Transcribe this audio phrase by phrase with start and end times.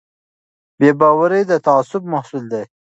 [0.79, 2.63] بې باوري د تعصب محصول دی